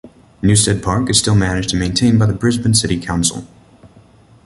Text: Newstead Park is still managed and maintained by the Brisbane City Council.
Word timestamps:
Newstead 0.41 0.81
Park 0.81 1.11
is 1.11 1.19
still 1.19 1.35
managed 1.35 1.73
and 1.73 1.79
maintained 1.79 2.17
by 2.17 2.25
the 2.25 2.33
Brisbane 2.33 2.73
City 2.73 2.99
Council. 2.99 3.45